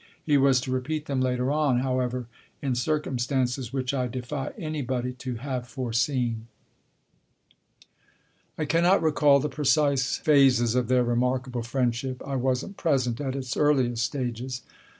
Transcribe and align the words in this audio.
He 0.25 0.35
was 0.35 0.59
to 0.61 0.71
repeat 0.71 1.05
them 1.05 1.21
later 1.21 1.51
on, 1.51 1.81
however, 1.81 2.25
in 2.59 2.73
circumstances 2.73 3.71
which 3.71 3.93
I 3.93 4.07
defy 4.07 4.51
anybody 4.57 5.13
to 5.13 5.35
have 5.35 5.67
foreseen. 5.67 6.47
Book 8.57 8.63
I: 8.63 8.63
My 8.63 8.63
Book 8.63 8.69
29 8.71 8.71
I 8.71 8.71
cannot 8.89 9.03
recall 9.03 9.39
the 9.39 9.47
precise 9.49 10.17
phases 10.17 10.73
of 10.73 10.87
their 10.87 11.03
remarkable 11.03 11.61
friendship. 11.61 12.19
I 12.25 12.35
wasn't 12.35 12.77
present 12.77 13.21
at 13.21 13.35
its 13.35 13.55
earliest 13.55 14.03
stages. 14.03 14.63